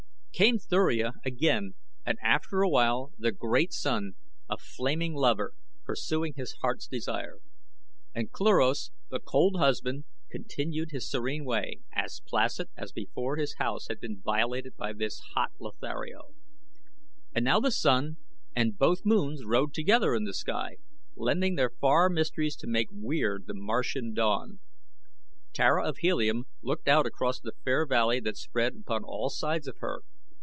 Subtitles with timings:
[0.33, 4.13] Came Thuria again and after awhile the great Sun
[4.49, 5.53] a flaming lover,
[5.85, 7.37] pursuing his heart's desire.
[8.15, 13.87] And Cluros, the cold husband, continued his serene way, as placid as before his house
[13.87, 16.33] had been violated by this hot Lothario.
[17.35, 18.17] And now the Sun
[18.55, 20.77] and both Moons rode together in the sky,
[21.15, 24.57] lending their far mysteries to make weird the Martian dawn.
[25.53, 29.77] Tara of Helium looked out across the fair valley that spread upon all sides of
[29.81, 30.01] her.